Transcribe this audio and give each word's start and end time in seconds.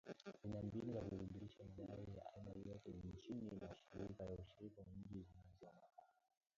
zina 0.43 0.61
mbinu 0.61 0.93
za 0.93 1.01
kuthibitisha 1.03 1.63
madai 1.63 2.09
ya 2.17 2.33
aina 2.33 2.51
yoyote 2.51 2.93
chini 3.21 3.59
ya 3.61 3.69
ushirika 3.69 4.23
wa 4.25 4.31
nchi 4.35 4.67
za 4.75 4.81
maziwa 4.95 5.31
makuu 5.73 6.09